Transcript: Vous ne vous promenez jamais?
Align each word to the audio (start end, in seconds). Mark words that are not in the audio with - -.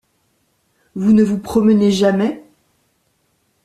Vous 0.95 1.13
ne 1.13 1.21
vous 1.23 1.37
promenez 1.37 1.91
jamais? 1.91 2.43